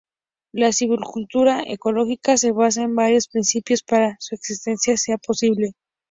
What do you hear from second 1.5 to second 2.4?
ecológica